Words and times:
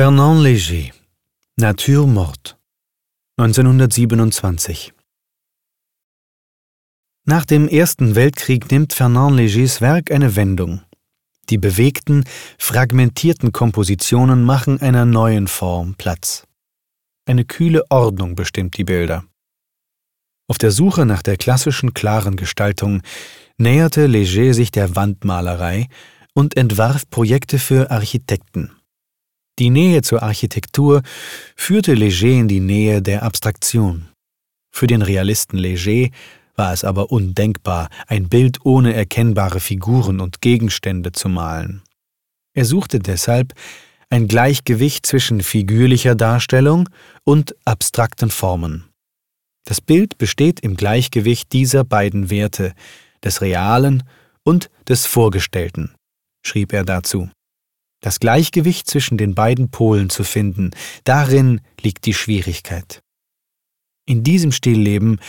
Fernand 0.00 0.40
Léger 0.40 0.92
Nature 1.56 2.08
morte 2.08 2.56
1927 3.36 4.94
Nach 7.26 7.44
dem 7.44 7.68
Ersten 7.68 8.14
Weltkrieg 8.14 8.70
nimmt 8.70 8.94
Fernand 8.94 9.38
Légers 9.38 9.82
Werk 9.82 10.10
eine 10.10 10.36
Wendung. 10.36 10.80
Die 11.50 11.58
bewegten, 11.58 12.24
fragmentierten 12.56 13.52
Kompositionen 13.52 14.42
machen 14.42 14.80
einer 14.80 15.04
neuen 15.04 15.48
Form 15.48 15.96
Platz. 15.96 16.46
Eine 17.26 17.44
kühle 17.44 17.84
Ordnung 17.90 18.36
bestimmt 18.36 18.78
die 18.78 18.84
Bilder. 18.84 19.26
Auf 20.48 20.56
der 20.56 20.70
Suche 20.70 21.04
nach 21.04 21.20
der 21.20 21.36
klassischen 21.36 21.92
klaren 21.92 22.36
Gestaltung 22.36 23.02
näherte 23.58 24.06
Léger 24.06 24.54
sich 24.54 24.70
der 24.70 24.96
Wandmalerei 24.96 25.88
und 26.32 26.56
entwarf 26.56 27.10
Projekte 27.10 27.58
für 27.58 27.90
Architekten. 27.90 28.79
Die 29.60 29.68
Nähe 29.68 30.00
zur 30.00 30.22
Architektur 30.22 31.02
führte 31.54 31.92
Léger 31.92 32.40
in 32.40 32.48
die 32.48 32.60
Nähe 32.60 33.02
der 33.02 33.22
Abstraktion. 33.22 34.08
Für 34.72 34.86
den 34.86 35.02
Realisten 35.02 35.58
Léger 35.58 36.10
war 36.56 36.72
es 36.72 36.82
aber 36.82 37.12
undenkbar, 37.12 37.90
ein 38.06 38.30
Bild 38.30 38.64
ohne 38.64 38.94
erkennbare 38.94 39.60
Figuren 39.60 40.20
und 40.20 40.40
Gegenstände 40.40 41.12
zu 41.12 41.28
malen. 41.28 41.82
Er 42.54 42.64
suchte 42.64 43.00
deshalb 43.00 43.52
ein 44.08 44.28
Gleichgewicht 44.28 45.04
zwischen 45.04 45.42
figürlicher 45.42 46.14
Darstellung 46.14 46.88
und 47.24 47.54
abstrakten 47.66 48.30
Formen. 48.30 48.88
Das 49.66 49.82
Bild 49.82 50.16
besteht 50.16 50.60
im 50.60 50.74
Gleichgewicht 50.74 51.52
dieser 51.52 51.84
beiden 51.84 52.30
Werte, 52.30 52.72
des 53.22 53.42
Realen 53.42 54.04
und 54.42 54.70
des 54.88 55.04
Vorgestellten, 55.04 55.94
schrieb 56.42 56.72
er 56.72 56.84
dazu. 56.84 57.28
Das 58.00 58.18
Gleichgewicht 58.18 58.88
zwischen 58.88 59.18
den 59.18 59.34
beiden 59.34 59.70
Polen 59.70 60.08
zu 60.08 60.24
finden, 60.24 60.70
darin 61.04 61.60
liegt 61.80 62.06
die 62.06 62.14
Schwierigkeit. 62.14 63.02
In 64.06 64.24
diesem 64.24 64.52
Stillleben 64.52 65.20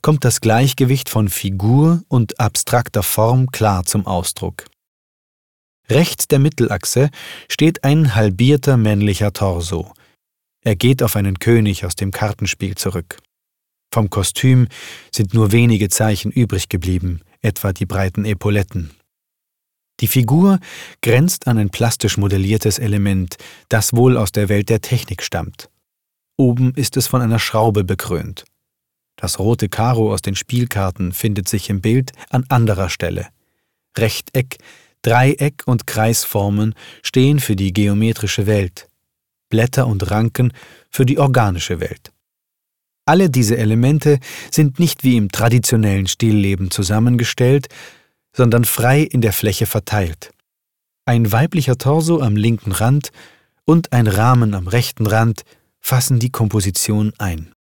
kommt 0.00 0.24
das 0.24 0.40
Gleichgewicht 0.40 1.08
von 1.08 1.28
Figur 1.28 2.02
und 2.08 2.40
abstrakter 2.40 3.02
Form 3.02 3.50
klar 3.52 3.84
zum 3.84 4.06
Ausdruck. 4.06 4.64
Rechts 5.88 6.28
der 6.28 6.38
Mittelachse 6.38 7.10
steht 7.50 7.84
ein 7.84 8.14
halbierter 8.14 8.78
männlicher 8.78 9.32
Torso. 9.32 9.92
Er 10.62 10.76
geht 10.76 11.02
auf 11.02 11.16
einen 11.16 11.38
König 11.38 11.84
aus 11.84 11.94
dem 11.94 12.10
Kartenspiel 12.10 12.74
zurück. 12.74 13.18
Vom 13.92 14.08
Kostüm 14.08 14.68
sind 15.14 15.34
nur 15.34 15.52
wenige 15.52 15.90
Zeichen 15.90 16.32
übrig 16.32 16.70
geblieben, 16.70 17.20
etwa 17.42 17.72
die 17.72 17.86
breiten 17.86 18.24
Epauletten. 18.24 18.90
Die 20.00 20.08
Figur 20.08 20.58
grenzt 21.02 21.46
an 21.46 21.58
ein 21.58 21.70
plastisch 21.70 22.16
modelliertes 22.16 22.78
Element, 22.78 23.36
das 23.68 23.92
wohl 23.94 24.16
aus 24.16 24.32
der 24.32 24.48
Welt 24.48 24.68
der 24.68 24.80
Technik 24.80 25.22
stammt. 25.22 25.68
Oben 26.36 26.74
ist 26.74 26.96
es 26.96 27.06
von 27.06 27.22
einer 27.22 27.38
Schraube 27.38 27.84
bekrönt. 27.84 28.44
Das 29.16 29.38
rote 29.38 29.68
Karo 29.68 30.12
aus 30.12 30.22
den 30.22 30.34
Spielkarten 30.34 31.12
findet 31.12 31.48
sich 31.48 31.70
im 31.70 31.80
Bild 31.80 32.10
an 32.30 32.44
anderer 32.48 32.90
Stelle. 32.90 33.28
Rechteck, 33.96 34.56
Dreieck 35.02 35.62
und 35.66 35.86
Kreisformen 35.86 36.74
stehen 37.02 37.38
für 37.38 37.54
die 37.54 37.72
geometrische 37.72 38.46
Welt, 38.46 38.88
Blätter 39.50 39.86
und 39.86 40.10
Ranken 40.10 40.52
für 40.90 41.06
die 41.06 41.18
organische 41.18 41.78
Welt. 41.78 42.10
Alle 43.06 43.28
diese 43.30 43.56
Elemente 43.56 44.18
sind 44.50 44.78
nicht 44.78 45.04
wie 45.04 45.16
im 45.16 45.30
traditionellen 45.30 46.06
Stillleben 46.06 46.70
zusammengestellt, 46.70 47.68
sondern 48.34 48.64
frei 48.64 49.00
in 49.00 49.20
der 49.20 49.32
Fläche 49.32 49.66
verteilt. 49.66 50.32
Ein 51.06 51.32
weiblicher 51.32 51.78
Torso 51.78 52.20
am 52.20 52.36
linken 52.36 52.72
Rand 52.72 53.10
und 53.64 53.92
ein 53.92 54.06
Rahmen 54.06 54.54
am 54.54 54.68
rechten 54.68 55.06
Rand 55.06 55.44
fassen 55.80 56.18
die 56.18 56.30
Komposition 56.30 57.12
ein 57.18 57.54